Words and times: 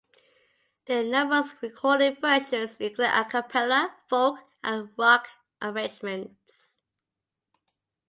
There 0.87 1.01
are 1.01 1.03
numerous 1.03 1.53
recorded 1.61 2.19
versions, 2.21 2.75
including 2.79 3.13
a 3.13 3.23
cappella, 3.23 3.93
folk, 4.09 4.39
and 4.63 4.89
rock 4.97 5.27
arrangements. 5.61 6.81